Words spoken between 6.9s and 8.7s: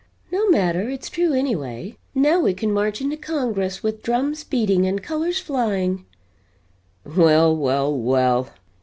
"Well well well.